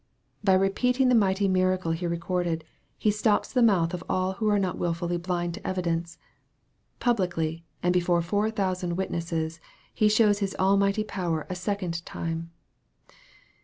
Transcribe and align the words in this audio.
By 0.43 0.53
repeating 0.55 1.09
the 1.09 1.13
mighty 1.13 1.47
miracle 1.47 1.91
here 1.91 2.09
recorded, 2.09 2.63
He 2.97 3.11
stops 3.11 3.53
the 3.53 3.61
mouth 3.61 3.93
of 3.93 4.03
all 4.09 4.31
who 4.33 4.49
are 4.49 4.57
not 4.57 4.79
wilfully 4.79 5.17
blind 5.17 5.53
to 5.53 5.67
evidence. 5.67 6.17
Publicly, 6.99 7.65
and 7.83 7.93
before 7.93 8.23
four 8.23 8.49
thousand 8.49 8.95
witnesses, 8.97 9.59
He 9.93 10.09
shows 10.09 10.39
His 10.39 10.55
almighty 10.55 11.03
power 11.03 11.45
a 11.51 11.55
second 11.55 12.03
time. 12.03 12.49